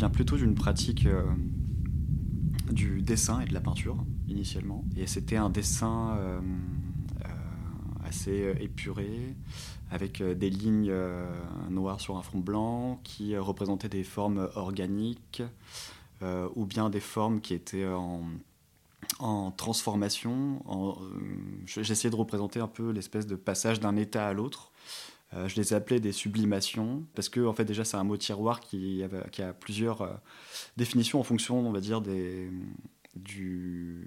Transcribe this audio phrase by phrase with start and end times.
[0.00, 1.06] viens plutôt d'une pratique
[2.72, 4.82] du dessin et de la peinture initialement.
[4.96, 6.16] Et c'était un dessin
[8.02, 9.36] assez épuré,
[9.90, 10.94] avec des lignes
[11.68, 15.42] noires sur un fond blanc qui représentaient des formes organiques
[16.22, 17.86] ou bien des formes qui étaient
[19.18, 20.62] en transformation.
[20.70, 20.94] Euh,
[21.66, 24.72] J'essayais de représenter un peu l'espèce de passage d'un état à l'autre.
[25.34, 28.60] Euh, je les appelais des sublimations, parce que en fait déjà c'est un mot tiroir
[28.60, 30.12] qui, a plusieurs euh,
[30.76, 32.50] définitions en fonction, on va dire, des,
[33.14, 34.06] du,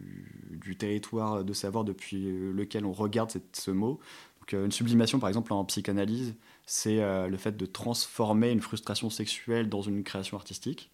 [0.77, 3.99] territoire de savoir depuis lequel on regarde ce mot.
[4.41, 9.69] Donc, une sublimation, par exemple, en psychanalyse, c'est le fait de transformer une frustration sexuelle
[9.69, 10.91] dans une création artistique.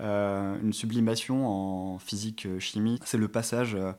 [0.00, 3.92] Euh, une sublimation en physique-chimie, c'est le passage euh, euh,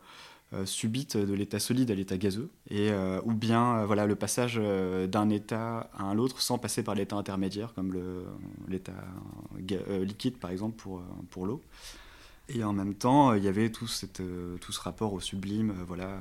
[0.66, 2.92] subite de l'état solide à l'état gazeux, et,
[3.24, 4.60] ou bien voilà, le passage
[5.10, 7.94] d'un état à un autre sans passer par l'état intermédiaire, comme
[8.68, 8.94] l'état
[9.58, 11.62] liquide par exemple pour, pour l'eau.
[12.50, 14.22] Et en même temps, il y avait tout, cette,
[14.60, 16.20] tout ce rapport au sublime, voilà,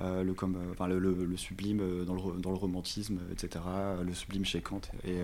[0.00, 3.64] euh, le, comme, euh, enfin, le, sublime euh, dans le, dans le, romantisme, etc.,
[4.04, 4.82] le sublime chez Kant.
[5.04, 5.18] Et,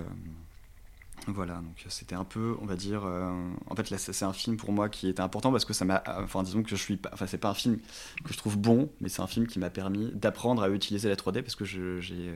[1.27, 3.29] Voilà, donc c'était un peu, on va dire, euh,
[3.69, 6.41] en fait c'est un film pour moi qui était important parce que ça m'a, enfin
[6.41, 7.79] disons que je suis, pas, enfin c'est pas un film
[8.23, 11.15] que je trouve bon, mais c'est un film qui m'a permis d'apprendre à utiliser la
[11.15, 12.35] 3D parce que j'ai euh,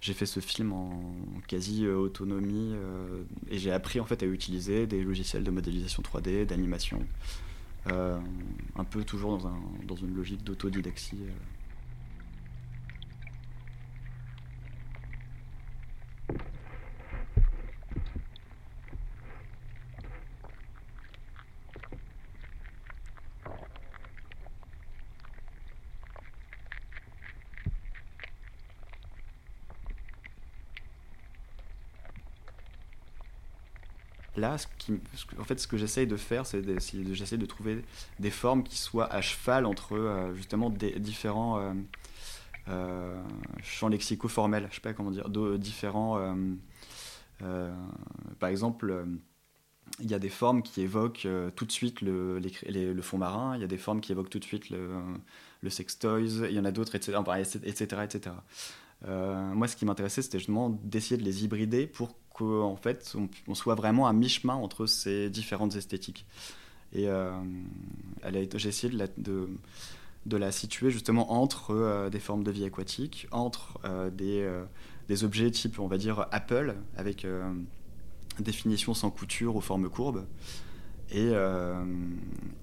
[0.00, 1.00] j'ai fait ce film en
[1.46, 2.74] quasi euh, autonomie
[3.48, 7.06] et j'ai appris en fait à utiliser des logiciels de modélisation 3D, d'animation,
[7.86, 9.56] un peu toujours dans,
[9.86, 11.20] dans une logique d'autodidaxie.
[34.38, 34.66] Là, ce
[35.38, 36.62] en fait, ce que j'essaye de faire, c'est
[37.12, 37.82] j'essaie de trouver
[38.20, 41.72] des formes qui soient à cheval entre euh, justement des différents euh,
[42.68, 43.20] euh,
[43.62, 44.68] champs lexico-formels.
[44.70, 45.28] Je sais pas comment dire,
[45.58, 46.36] différents.
[47.40, 49.06] par exemple,
[50.00, 51.26] il y a des formes qui évoquent
[51.56, 53.56] tout de suite le, le, fond marin.
[53.56, 55.02] Il y a des formes qui évoquent tout de suite le,
[55.62, 56.46] le sex toys.
[56.48, 57.18] Il y en a d'autres, etc.,
[57.64, 58.36] etc., etc.
[59.08, 63.16] moi, ce qui m'intéressait, c'était justement d'essayer de les hybrider pour qu'en fait,
[63.48, 66.24] on, soit vraiment à mi-chemin entre ces différentes esthétiques.
[66.92, 67.32] Et euh,
[68.54, 69.48] j'ai essayé de la, de,
[70.26, 74.48] de la, situer justement entre euh, des formes de vie aquatique, entre euh, des,
[75.08, 77.26] des, objets type, on va dire, Apple, avec
[78.38, 80.24] définition sans couture aux formes courbes.
[81.10, 81.32] Et,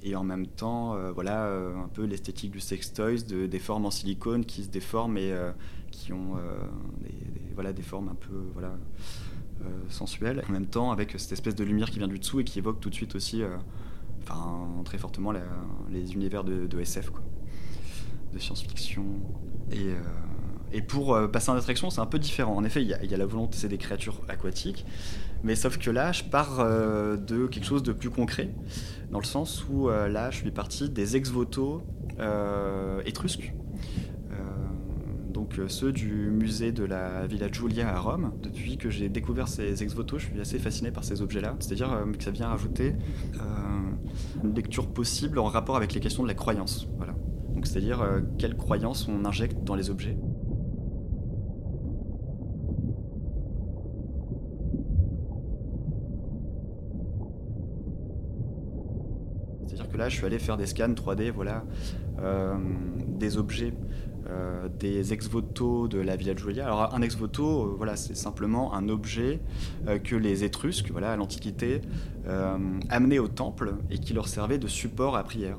[0.03, 3.91] et en même temps, voilà, un peu l'esthétique du sex toys, de, des formes en
[3.91, 5.35] silicone qui se déforment et
[5.89, 6.35] qui ont
[7.01, 7.11] des,
[7.55, 8.77] voilà, des formes un peu voilà,
[9.89, 12.59] sensuelle, en même temps avec cette espèce de lumière qui vient du dessous et qui
[12.59, 13.49] évoque tout de suite aussi, euh,
[14.21, 15.31] enfin très fortement
[15.89, 17.21] les univers de, SF, quoi,
[18.33, 19.03] de science-fiction.
[19.71, 19.99] Et, euh,
[20.71, 22.55] et pour passer en attraction, c'est un peu différent.
[22.55, 24.85] En effet, il y, a la volonté, c'est des créatures aquatiques,
[25.43, 28.49] mais sauf que là, je pars de quelque chose de plus concret,
[29.11, 31.83] dans le sens où là, je suis parti des ex-voto
[33.05, 33.53] étrusques
[35.45, 38.33] donc euh, ceux du musée de la Villa Giulia à Rome.
[38.41, 41.55] Depuis que j'ai découvert ces ex-voto, je suis assez fasciné par ces objets-là.
[41.59, 42.95] C'est-à-dire euh, que ça vient rajouter
[43.35, 46.87] euh, une lecture possible en rapport avec les questions de la croyance.
[46.97, 47.13] Voilà.
[47.63, 48.03] C'est-à-dire
[48.37, 50.17] quelle croyance on injecte dans les objets.
[59.65, 61.63] C'est-à-dire que là, je suis allé faire des scans 3D, voilà,
[63.07, 63.73] des objets
[64.79, 66.65] des ex-voto de la Villa Giulia.
[66.65, 69.39] Alors un ex-voto, voilà, c'est simplement un objet
[70.03, 71.81] que les Étrusques, voilà, à l'Antiquité,
[72.89, 75.57] amenaient au temple et qui leur servait de support à prière.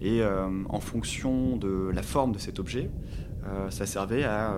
[0.00, 0.22] et
[0.68, 2.90] en fonction de la forme de cet objet,
[3.70, 4.52] ça servait à,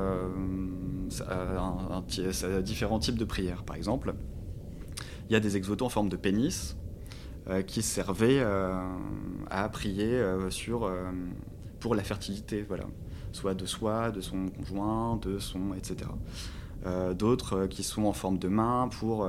[2.62, 3.62] différents types de prières.
[3.62, 4.14] Par exemple,
[5.28, 6.76] il y a des ex-voto en forme de pénis
[7.49, 8.78] euh, qui servaient euh,
[9.50, 10.90] à prier euh, sur,
[11.80, 12.84] pour la fertilité, voilà.
[13.32, 16.10] soit de soi, de son conjoint, de son, etc.
[17.16, 19.28] D'autres qui sont en forme de main pour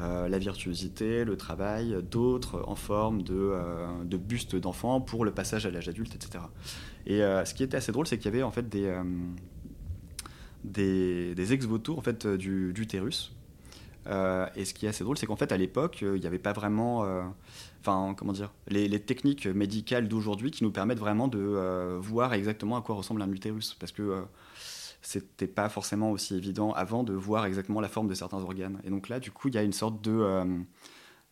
[0.00, 5.88] la virtuosité, le travail, d'autres en forme de, buste d'enfant pour le passage à l'âge
[5.88, 6.44] adulte, etc.
[7.06, 8.90] Et ce qui était assez drôle, c'est qu'il y avait en fait des,
[10.64, 13.10] des, des ex-voto en fait, du, du euh,
[14.06, 16.38] et ce qui est assez drôle, c'est qu'en fait, à l'époque, euh, il n'y avait
[16.38, 17.04] pas vraiment.
[17.04, 17.22] Euh,
[17.80, 22.82] enfin, comment dire les, techniques médicales d'aujourd'hui qui nous permettent vraiment de voir exactement à
[22.82, 23.74] quoi ressemble un utérus.
[23.74, 24.24] Parce que
[25.02, 28.80] c'était pas forcément aussi évident avant de voir exactement la forme de certains organes.
[28.84, 30.44] Et donc là, du coup, il y a une sorte de.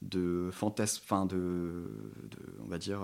[0.03, 1.03] de fantasme.
[1.05, 1.89] Enfin, de,
[2.65, 3.01] On va dire.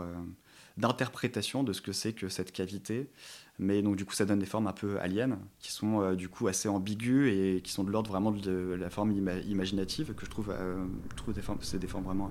[0.78, 3.10] D'interprétation de ce que c'est que cette cavité
[3.58, 6.28] mais donc, du coup, ça donne des formes un peu aliens, qui sont euh, du
[6.28, 10.30] coup assez ambiguës et qui sont de l'ordre vraiment de la forme imaginative, que je
[10.30, 10.84] trouve, euh,
[11.16, 12.30] trouve des formes, c'est des formes vraiment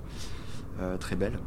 [0.80, 1.38] euh, très belles.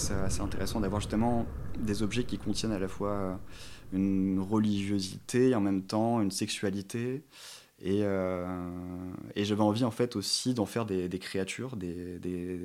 [0.00, 1.46] C'est assez intéressant d'avoir justement
[1.78, 3.34] des objets qui contiennent à la fois euh,
[3.92, 7.22] une religiosité et en même temps une sexualité.
[7.82, 8.46] Et, euh,
[9.36, 12.60] et j'avais envie en fait aussi d'en faire des, créatures, des, des,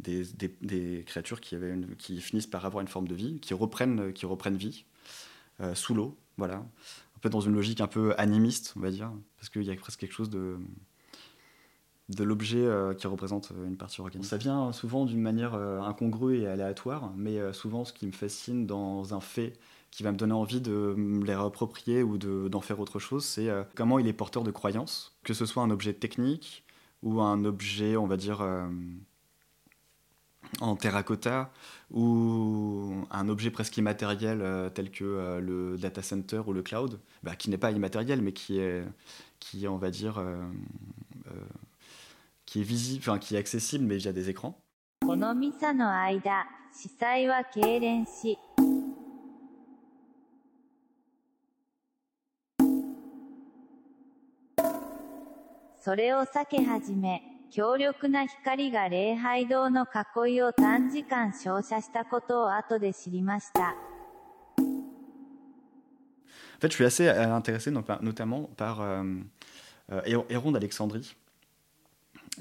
[0.00, 4.12] des, créatures qui, avaient une, qui finissent par avoir une forme de vie, qui reprennent,
[4.12, 4.86] qui reprennent vie
[5.60, 6.56] euh, sous l'eau, voilà.
[6.56, 9.76] Un peu dans une logique un peu animiste, on va dire, parce qu'il y a
[9.76, 10.58] presque quelque chose de,
[12.08, 14.26] de l'objet euh, qui représente euh, une partie organique.
[14.26, 18.66] Ça vient souvent d'une manière euh, incongrue et aléatoire, mais souvent ce qui me fascine
[18.66, 19.58] dans un fait
[19.90, 23.48] qui va me donner envie de me les réapproprier ou d'en faire autre chose, c'est
[23.76, 26.64] comment il est porteur de croyances, que ce soit un objet technique
[27.02, 28.44] ou un objet, on va dire,
[30.60, 31.52] en terracotta,
[31.92, 37.48] ou un objet presque immatériel tel que le data center ou le cloud, bah, qui
[37.48, 38.82] n'est pas immatériel, mais qui est,
[39.38, 40.20] qui on va dire,
[42.54, 44.56] qui est visible, enfin qui est accessible mais via des écrans.
[66.56, 69.02] En fait, je suis assez euh, intéressé notamment par euh,
[69.90, 71.16] euh, Héron d'Alexandrie,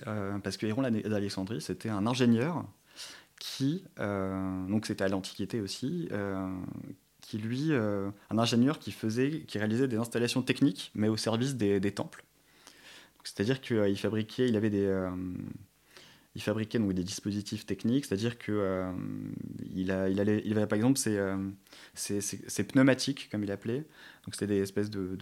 [0.08, 2.66] euh, parce que Héron d'Alexandrie, c'était un ingénieur
[3.40, 6.48] qui, euh, donc c'était à l'Antiquité aussi, euh,
[7.22, 11.92] qui lui, un ingénieur qui faisait, qui réalisait des installations techniques, mais au service des,
[11.92, 12.24] temples.
[13.24, 15.10] C'est-à-dire qu'il fabriquait, il avait des,
[16.36, 18.92] il fabriquait donc des dispositifs techniques, c'est-à-dire que
[19.74, 23.86] il, avait par exemple ces, pneumatiques, comme il appelait,
[24.26, 25.18] donc c'était des espèces de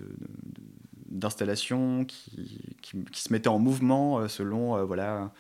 [1.12, 5.32] d'installations qui, qui, se mettaient en mouvement euh, selon euh, voilà,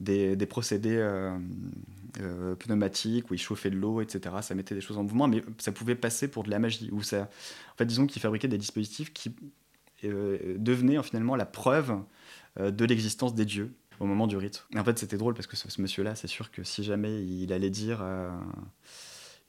[0.00, 4.36] des, des procédés euh, pneumatiques où ils chauffaient de l'eau, etc.
[4.42, 6.90] Ça mettait des choses en mouvement, mais ça pouvait passer pour de la magie.
[7.02, 9.34] Ça, en fait, disons qu'ils fabriquaient des dispositifs qui
[10.02, 11.96] devenaient finalement la preuve
[12.58, 14.66] de l'existence des dieux au moment du rite.
[14.76, 17.70] En fait, c'était drôle parce que ce, monsieur-là, c'est sûr que si jamais il allait
[17.70, 18.04] dire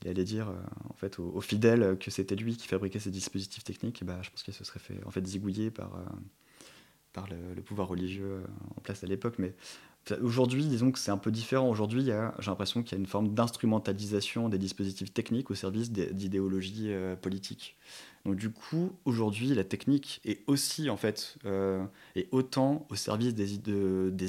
[0.03, 0.53] il allait dire euh,
[0.89, 4.43] en fait aux, fidèles que c'était lui qui fabriquait ces dispositifs techniques, bah, je pense
[4.43, 6.03] qu'il se serait fait en fait zigouiller par, euh,
[7.13, 8.43] par le, pouvoir religieux euh,
[8.77, 9.35] en place à l'époque.
[9.37, 9.55] Mais
[10.21, 11.69] aujourd'hui, disons que c'est un peu différent.
[11.69, 16.91] Aujourd'hui, j'ai l'impression qu'il y a une forme d'instrumentalisation des dispositifs techniques au service d'idéologies
[17.21, 17.77] politiques.
[18.25, 23.53] Donc du coup, aujourd'hui, la technique est aussi en fait est autant au service des,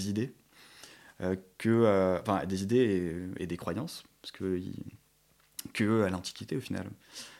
[0.08, 0.32] idées
[1.58, 4.60] que enfin des idées et, et, des croyances, parce que
[5.72, 6.86] qu'à l'Antiquité au final.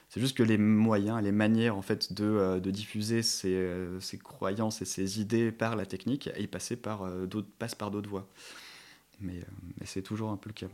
[0.09, 3.99] C'est juste que les moyens, les manières en fait de, euh, de diffuser ces, euh,
[3.99, 7.27] ces, croyances et ces idées par la technique et par euh,
[7.59, 8.27] passent par d'autres voies.
[9.19, 9.41] Mais,
[9.79, 10.67] mais c'est toujours un peu le cas.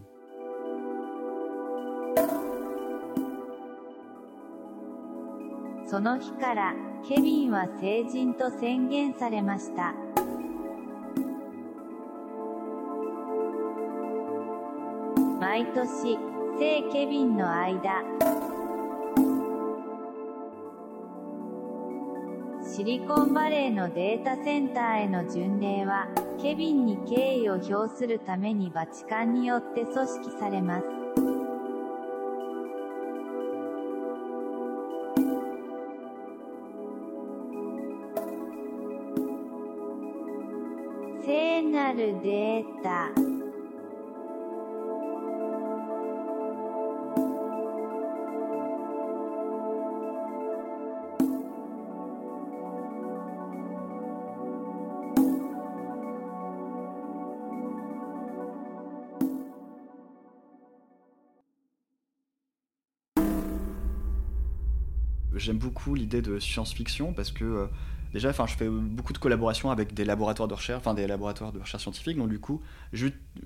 [16.60, 18.03] 聖ケビンの間、
[22.63, 26.08] シリコンバレーのデータセンターへの巡礼は、
[26.41, 30.86] ケビンに敬意を表するためにバチカンによって組織されます。
[41.25, 43.20] 聖なるデータ
[65.35, 67.65] j'aime beaucoup l'idée de science-fiction parce que euh,
[68.13, 71.51] déjà, enfin, je fais beaucoup de collaborations avec des laboratoires de recherche, enfin des laboratoires
[71.51, 72.17] de recherche scientifique.
[72.17, 72.61] Donc du coup,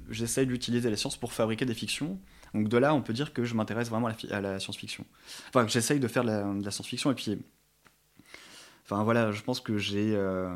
[0.10, 2.20] j'essaye d'utiliser la science pour fabriquer des fictions.
[2.54, 5.06] Donc de là, on peut dire que je m'intéresse vraiment à la, science-fiction.
[5.50, 7.38] Enfin, j'essaye de faire de la, science-fiction et puis,
[8.86, 10.50] enfin voilà, je pense que j'ai euh,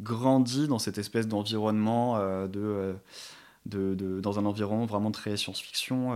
[0.00, 2.94] grandi dans cette espèce d'environnement euh, de,
[3.66, 6.12] de, dans un environnement vraiment très science-fiction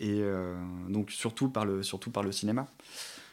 [0.00, 0.56] et euh,
[0.88, 2.66] donc surtout par le, surtout par le cinéma.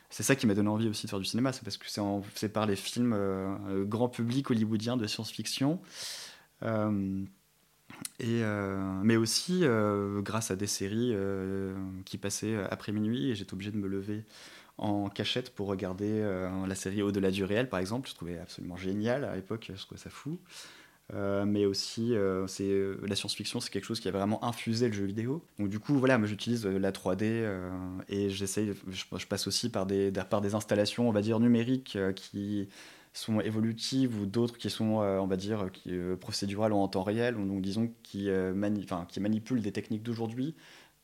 [0.10, 1.88] C'est ça qui m'a donné envie aussi de faire du cinéma, c'est parce que
[2.36, 5.80] c'est par les films euh, euh, grand public hollywoodiens de science-fiction.
[8.20, 8.42] Et,
[9.04, 9.64] mais aussi
[10.22, 11.14] grâce à des séries
[12.06, 14.24] qui passaient après minuit et j'étais obligé de me lever
[14.78, 16.22] en cachette pour regarder
[16.66, 18.10] la série Au-delà du réel par exemple.
[18.10, 20.40] Je trouvais absolument génial à l'époque, je trouvais ça fou.
[21.14, 24.88] Euh, mais aussi euh, c'est euh, la science-fiction c'est quelque chose qui a vraiment infusé
[24.88, 25.44] le jeu vidéo.
[25.60, 27.46] Donc du coup voilà moi j'utilise la 3D
[28.08, 32.70] et j'essaye je, passe aussi par des par des installations on va dire numériques qui
[33.12, 35.92] sont évolutives ou d'autres qui sont on va dire qui,
[36.22, 40.56] procédurales ou en temps réel ou donc disons qui, mani qui manipulent des techniques d'aujourd'hui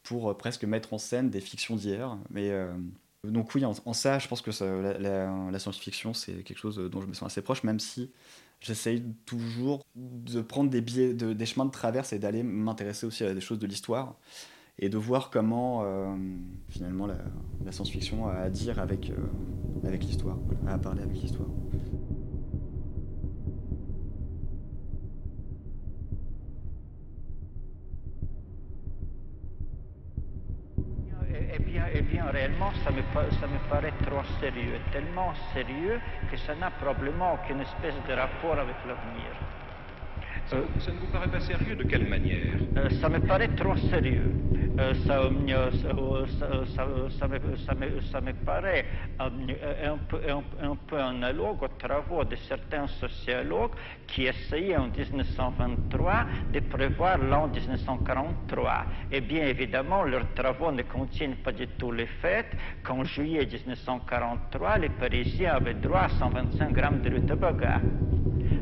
[0.03, 2.17] pour presque mettre en scène des fictions d'hier.
[2.29, 2.51] Mais
[3.27, 4.51] donc oui, en, ça, je pense que
[5.51, 8.11] la, science-fiction, c'est quelque chose dont je me sens assez proche, même si
[8.61, 13.23] j'essaye toujours de prendre des, biais, de, des chemins de traverse et d'aller m'intéresser aussi
[13.23, 14.15] à des choses de l'histoire
[14.77, 16.15] et de voir comment euh,
[16.69, 17.17] finalement la,
[17.65, 19.15] la science-fiction a à dire avec, euh,
[19.85, 21.49] avec l'histoire, à parler avec l'histoire.
[32.83, 36.00] Ça me, paraît trop sérieux, tellement sérieux
[36.31, 39.31] que ça n'a probablement aucune espèce de rapport avec l'avenir.
[40.51, 42.55] Euh, ça, ne vous paraît pas sérieux de quelle manière?
[42.77, 44.33] Euh, Ça me paraît trop sérieux.
[44.79, 45.29] Euh, ça,
[48.21, 48.85] me, paraît
[49.19, 50.19] un peu,
[50.61, 53.73] un, peu analogue aux travaux de certains sociologues
[54.07, 58.85] qui essayaient en 1923 de prévoir l'an 1943.
[59.11, 62.47] Et bien évidemment, leurs travaux ne contiennent pas du tout les faits
[62.83, 67.81] qu'en juillet 1943, les Parisiens avaient droit à 125 grammes de rutabaga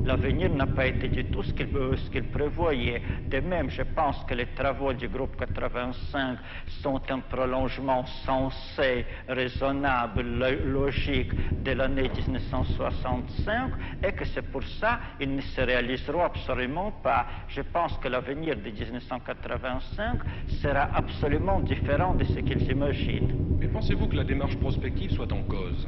[0.08, 3.02] l'avenir n'a pas été du tout ce qu'il prévoyait.
[3.30, 6.40] De même, je pense que les travaux du groupe 85
[6.82, 10.22] sont un prolongement sensé, raisonnable,
[10.66, 11.32] logique
[11.64, 13.72] de l'année 1965
[14.08, 17.28] et que c'est pour ça qu'ils ne se réaliseront absolument pas.
[17.50, 20.20] Je pense que l'avenir de 1985
[20.62, 23.34] sera absolument différent de ce qu'ils imaginent.
[23.60, 25.88] Mais pensez-vous que la démarche prospective soit en cause?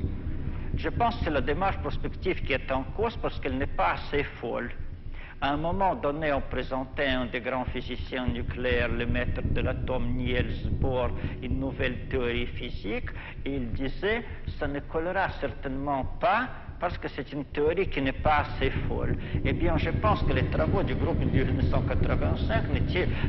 [0.79, 3.91] Je pense que c'est la démarche prospective qui est en cause parce qu'elle n'est pas
[3.93, 4.71] assez folle.
[5.41, 10.07] À un moment donné, on présentait un des grands physiciens nucléaires, le maître de l'atome
[10.15, 11.09] Niels Bohr,
[11.41, 13.09] une nouvelle théorie physique,
[13.45, 14.24] et il disait,
[14.57, 16.48] ça ne collera certainement pas
[16.79, 19.17] parce que c'est une théorie qui n'est pas assez folle.
[19.43, 22.63] Eh bien, je pense que les travaux du groupe de 1985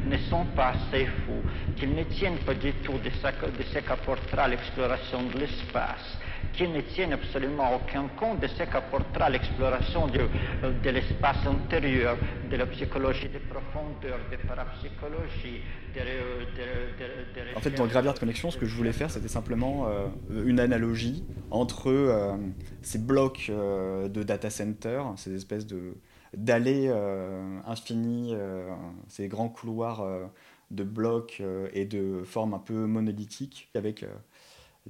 [0.07, 1.42] ne, sont pas assez fous,
[1.75, 6.19] qu'ils ne tiennent pas du tout de ce qu'apportera l'exploration de l'espace
[6.52, 10.20] qui ne tiennent absolument aucun compte de ce qu'apportera l'exploration de,
[10.64, 12.16] euh, de l'espace intérieur,
[12.50, 15.62] de la psychologie des profondeurs, de parapsychologie,
[15.94, 20.06] de, de, En fait, dans Graveyard Connection, ce que je voulais faire, c'était simplement euh,
[20.44, 22.37] une analogie entre euh,
[22.82, 25.94] ces blocs de data center, ces espèces de
[26.32, 26.88] d'allées
[27.66, 28.37] infinies,
[29.09, 30.06] ces grands couloirs
[30.70, 31.42] de blocs
[31.73, 34.04] et de formes un peu monolithiques, avec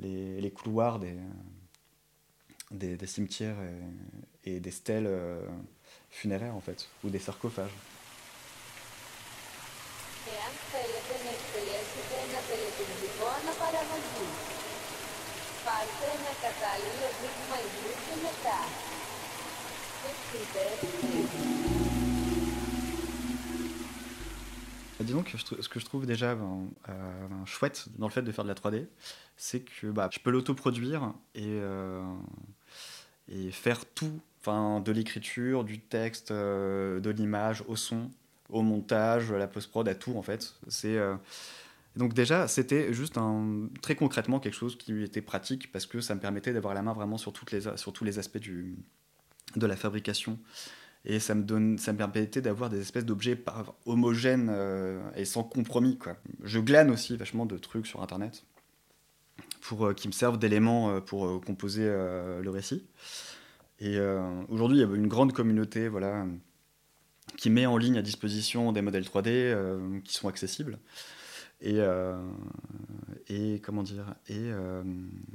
[0.00, 0.99] les, couloirs
[2.71, 3.57] des, cimetières
[4.45, 5.47] et, et, des stèles euh,
[6.11, 7.71] funéraires en fait, ou des sarcophages.
[25.00, 28.45] Disons que ce que je trouve déjà ben, euh, chouette dans le fait de faire
[28.45, 28.87] de la 3D,
[29.37, 32.02] c'est que bah, je peux l'autoproduire et, euh,
[33.50, 38.11] faire tout, de l'écriture, du texte, euh, de l'image, au son,
[38.49, 40.54] au montage, à la post-prod, à tout en fait.
[41.97, 43.19] Donc déjà, c'était juste
[43.83, 46.92] très concrètement quelque chose qui était pratique parce que ça me permettait d'avoir la main
[46.92, 47.47] vraiment sur, tous
[48.04, 50.38] les aspects de la fabrication
[51.04, 53.42] et ça me, donne, ça me permettait d'avoir des espèces d'objets
[53.87, 55.97] homogènes euh, et sans compromis.
[55.97, 56.16] Quoi.
[56.42, 58.45] Je glane aussi vachement de trucs sur Internet
[59.62, 62.87] pour, euh, qui me servent d'éléments euh, pour composer le récit.
[63.83, 63.99] Et
[64.50, 66.26] aujourd'hui, il y a une grande communauté voilà,
[67.38, 70.78] qui met en ligne à disposition des modèles 3D qui sont accessibles.
[71.62, 71.78] Et,
[73.30, 74.50] et comment dire et,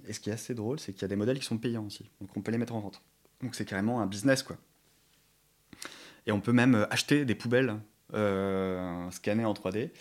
[0.07, 1.87] et, ce qui est assez drôle, c'est qu'il y a des modèles qui sont payants
[1.87, 2.07] aussi.
[2.21, 3.01] Donc on peut les mettre en vente.
[3.41, 4.57] Donc c'est carrément un business, quoi.
[6.27, 7.75] Et on peut même euh, acheter des poubelles
[8.13, 9.91] euh, scannées en 3D,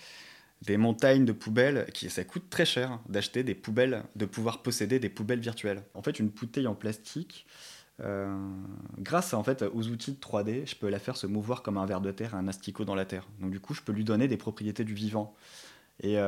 [0.63, 4.99] des montagnes de poubelles, qui ça coûte très cher d'acheter des poubelles, de pouvoir posséder
[4.99, 5.83] des poubelles virtuelles.
[5.95, 7.47] En fait, une bouteille en plastique,
[8.01, 8.35] euh,
[8.99, 11.87] grâce en fait, aux outils de 3D, je peux la faire se mouvoir comme un
[11.87, 13.27] ver de terre, un asticot dans la terre.
[13.41, 15.35] Donc du coup, je peux lui donner des propriétés du vivant.
[16.03, 16.19] Et,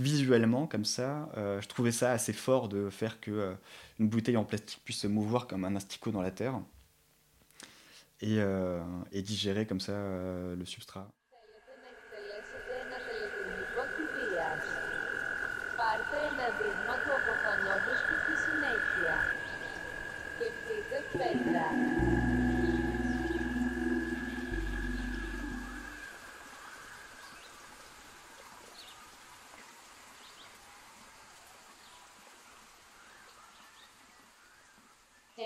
[0.00, 3.54] visuellement, comme ça, je trouvais ça assez fort de faire que
[4.00, 6.60] une bouteille en plastique puisse se mouvoir comme un asticot dans la terre
[8.22, 8.80] euh,
[9.12, 11.08] et, digérer comme ça euh, le substrat.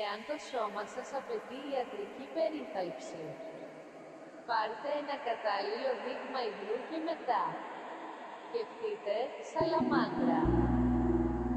[0.10, 3.24] Εάν το σώμα σας απαιτεί ιατρική περίθαλψη,
[4.48, 7.44] πάρτε ένα κατάλληλο δείγμα υγρού και μετά.
[8.46, 9.16] Σκεφτείτε
[9.52, 10.40] σαλαμάντρα.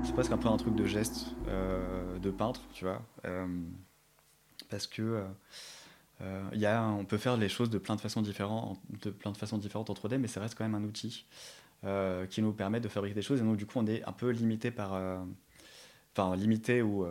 [0.05, 1.19] C'est presque un peu un truc de geste
[1.49, 3.47] euh, de peintre, tu vois, euh,
[4.71, 5.07] parce que
[6.21, 9.33] euh, y a, on peut faire les choses de plein de façons différentes, de plein
[9.33, 11.25] de façons différentes en 3D, mais ça reste quand même un outil
[11.85, 13.41] euh, qui nous permet de fabriquer des choses.
[13.41, 15.19] Et donc du coup, on est un peu limité par, euh,
[16.13, 17.07] enfin limité ou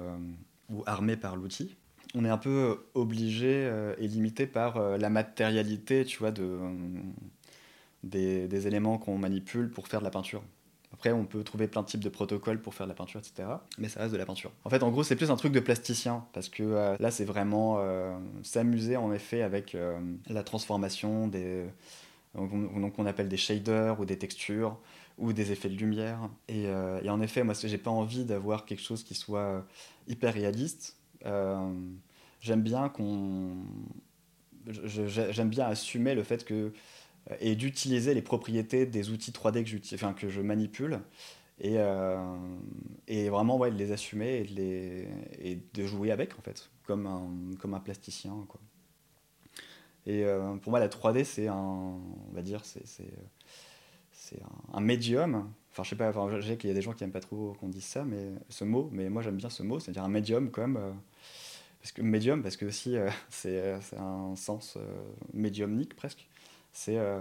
[0.71, 1.77] ou armé par l'outil,
[2.15, 6.59] on est un peu obligé euh, et limité par euh, la matérialité, tu vois, de,
[8.03, 10.43] des, des éléments qu'on manipule pour faire de la peinture.
[10.93, 13.49] Après, on peut trouver plein de types de protocoles pour faire de la peinture, etc.
[13.79, 14.53] Mais ça reste de la peinture.
[14.65, 17.25] En fait, en gros, c'est plus un truc de plasticien, parce que euh, là, c'est
[17.25, 19.99] vraiment euh, s'amuser, en effet, avec euh,
[20.29, 21.65] la transformation des...
[22.35, 24.79] Donc, on appelle des shaders ou des textures
[25.23, 26.29] ou des effets de lumière.
[26.49, 29.65] Et, euh, et en effet, moi, j'ai pas envie d'avoir quelque chose qui soit
[30.09, 30.97] hyper réaliste.
[31.25, 31.73] Euh,
[32.41, 33.55] j'aime bien qu'on,
[34.67, 36.73] j'aime bien assumer le fait que
[37.41, 40.99] et d'utiliser les propriétés des outils 3D que, enfin, que je manipule
[41.61, 42.37] et, euh,
[43.07, 45.09] et vraiment ouais, de les assumer et de, les,
[45.39, 47.31] et de jouer avec en fait comme un,
[47.61, 48.61] comme un plasticien quoi.
[50.05, 53.07] et euh, pour moi la 3D c'est un on va dire c'est
[54.43, 55.51] un, un, médium.
[55.71, 57.55] Enfin, je sais pas, je sais qu'il y a des gens qui n'aiment pas trop
[57.61, 60.51] qu'on dise ça, mais ce mot, mais moi j'aime bien ce mot, c'est-à-dire un médium
[60.51, 60.77] comme.
[60.77, 60.93] Euh,
[61.81, 66.29] parce que médium, parce que aussi euh, c'est un sens euh, médiumnique presque.
[66.73, 67.21] C'est euh,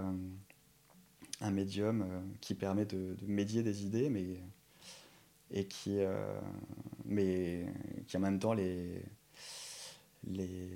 [1.42, 4.24] un médium euh, qui permet de, médier des idées, mais
[5.50, 6.40] et qui, euh,
[7.04, 7.66] mais
[8.06, 9.02] qui en même temps les,
[10.26, 10.70] les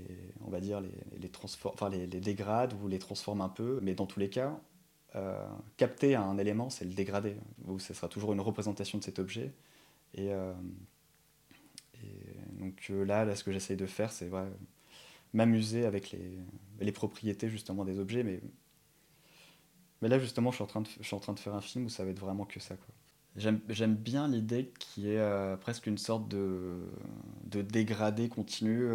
[0.44, 3.80] on va dire les, les dégrade ou les transforme un peu.
[3.82, 4.60] Mais dans tous les cas,
[5.14, 9.18] euh, capter un élément, c'est le dégrader, où ce sera toujours une représentation de cet
[9.18, 9.52] objet.
[10.14, 10.52] Et, euh,
[12.58, 14.30] donc euh, là, là, ce que j'essaye de faire, c'est
[15.32, 16.38] m'amuser avec les,
[16.80, 18.22] les, propriétés justement des objets.
[18.22, 18.40] Mais,
[20.02, 21.60] mais là, justement, je suis, en train de, je suis en train de faire un
[21.60, 22.76] film où ça va être vraiment que ça.
[23.36, 26.88] J'aime bien l'idée qui est euh, presque une sorte de,
[27.44, 28.88] de dégradé continu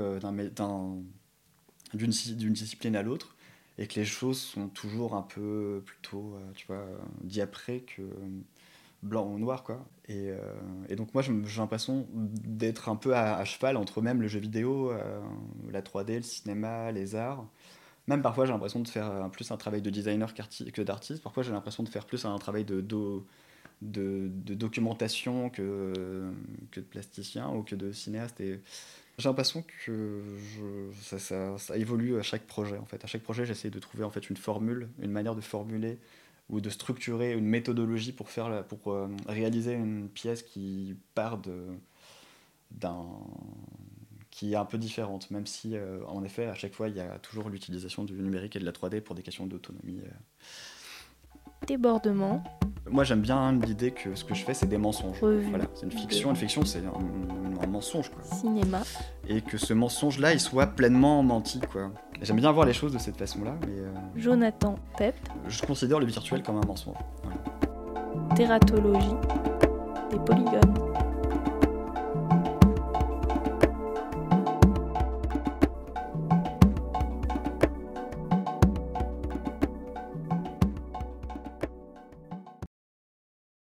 [1.94, 3.36] d'une discipline à l'autre
[3.82, 6.86] et que les choses sont toujours un peu plutôt, euh, tu vois,
[7.24, 8.04] diaprées que
[9.02, 9.84] blanc ou noir, quoi.
[10.08, 10.38] Et, euh,
[10.88, 14.92] et donc moi, j'ai l'impression d'être un peu à, cheval entre même le jeu vidéo,
[14.92, 15.20] euh,
[15.72, 17.44] la 3D, le cinéma, les arts.
[18.06, 21.24] Même parfois, j'ai l'impression de faire plus un travail de designer que d'artiste.
[21.24, 23.24] Parfois, j'ai l'impression de faire plus un travail de, de,
[23.82, 26.32] de, documentation que,
[26.70, 28.44] que de plasticien ou que de cinéaste.
[29.18, 32.78] J'ai l'impression que je, ça, ça, ça, évolue à chaque projet.
[32.78, 33.04] En fait.
[33.04, 36.00] À chaque projet, j'essaie de trouver en fait, une formule, une manière de formuler
[36.50, 41.40] ou de structurer une méthodologie pour, faire, pour euh, réaliser une pièce qui part
[42.72, 43.06] d'un
[44.32, 47.02] qui est un peu différente, même si, euh, en effet, à chaque fois, il y
[47.02, 50.00] a toujours l'utilisation du numérique et de la 3D pour des questions d'autonomie.
[50.00, 50.10] Euh,
[51.68, 52.44] Débordement.
[52.90, 55.20] Moi, j'aime bien l'idée que ce que je fais, c'est des mensonges.
[55.22, 55.50] Revue.
[55.50, 56.30] Voilà, c'est une fiction.
[56.32, 58.24] Une fiction, c'est un, un mensonge, quoi.
[58.24, 58.82] Cinéma.
[59.30, 61.92] Et que ce mensonge-là, il soit pleinement menti, quoi.
[62.22, 65.16] J'aime bien voir les choses de cette façon-là, mais euh, Jonathan Pep.
[65.48, 66.98] je considère le virtuel comme un mensonge.
[67.24, 68.36] Voilà.
[68.36, 69.16] Tératologie.
[70.12, 70.91] Des polygones.